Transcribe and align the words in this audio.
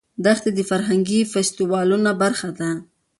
دښتې 0.25 0.49
د 0.53 0.59
فرهنګي 0.69 1.19
فستیوالونو 1.31 2.11
برخه 2.21 2.49
ده. 2.59 2.69